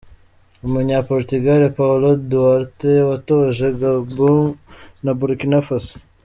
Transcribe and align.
Umunya 0.65 0.99
Portugal 1.11 1.61
Paulo 1.77 2.09
Duarte 2.29 2.91
watoje 3.09 3.65
Gabon 3.79 4.41
na 5.03 5.11
Burkina 5.19 5.59
Faso. 5.67 5.95